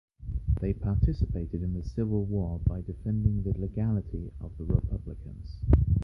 They 0.59 0.73
participated 0.73 1.61
in 1.61 1.73
the 1.75 1.83
Civil 1.83 2.25
War 2.25 2.57
by 2.65 2.81
defending 2.81 3.43
the 3.43 3.55
legality 3.55 4.31
of 4.41 4.51
the 4.57 4.63
republicans. 4.65 5.59